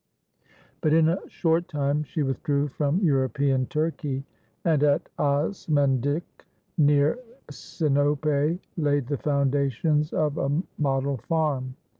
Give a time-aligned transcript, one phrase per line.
[0.81, 4.23] But in a short time she withdrew from European Turkey,
[4.65, 6.43] and at Osmandjik,
[6.75, 7.19] near
[7.51, 11.75] Sinope, laid the foundations of a model farm.